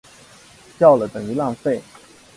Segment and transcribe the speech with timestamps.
[0.79, 1.79] 叫了等于浪费